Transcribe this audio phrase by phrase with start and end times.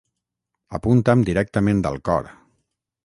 [0.77, 2.33] »—Apunta'm directament al cor.